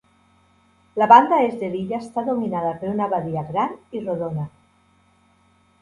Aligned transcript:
La 0.97 1.05
banda 1.11 1.37
est 1.49 1.61
de 1.65 1.69
l'illa 1.75 2.01
està 2.05 2.25
dominada 2.31 2.73
per 2.81 2.91
una 2.95 3.11
badia 3.15 3.47
gran 3.53 3.79
i 3.99 4.05
rodona. 4.09 4.51